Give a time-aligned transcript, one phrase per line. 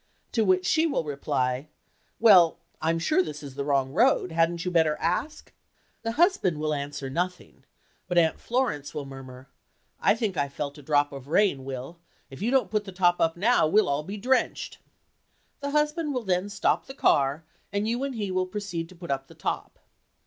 [0.31, 1.67] to which she will reply,
[2.19, 4.31] "Well, I'm sure this is the wrong road.
[4.31, 5.53] Hadn't you better ask?"
[6.01, 7.65] The husband will answer nothing,
[8.07, 9.47] but Aunt Florence will murmur,
[9.99, 11.99] "I think I felt a drop of rain, Will.
[12.31, 14.79] If you don't put the top up now, we'll all be drenched."
[15.59, 19.11] The husband will then stop the car, and you and he will proceed to put
[19.11, 19.77] up the top.